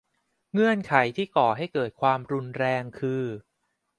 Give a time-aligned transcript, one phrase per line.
[0.53, 3.23] เงื่อนไขที่ก่อให้เกิดความรุนแรง คือ